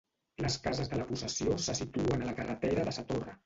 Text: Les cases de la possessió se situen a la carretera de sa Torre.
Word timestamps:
Les 0.45 0.55
cases 0.63 0.89
de 0.93 0.99
la 1.01 1.05
possessió 1.11 1.59
se 1.67 1.77
situen 1.83 2.27
a 2.27 2.33
la 2.33 2.37
carretera 2.43 2.91
de 2.93 2.99
sa 2.99 3.09
Torre. 3.13 3.39